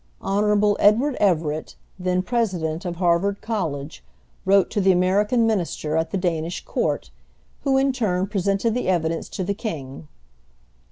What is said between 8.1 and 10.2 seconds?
presented the evidence to the King.